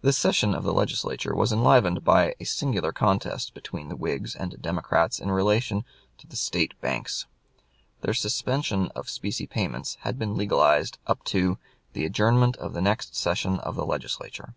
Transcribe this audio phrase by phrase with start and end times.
[0.00, 4.56] This session of the Legislature was enlivened by a singular contest between the Whigs and
[4.62, 5.84] Democrats in relation
[6.16, 7.26] to the State banks.
[8.00, 11.58] Their suspension of specie payments had been legalized up to
[11.92, 14.54] "the adjournment of the next session of the Legislature."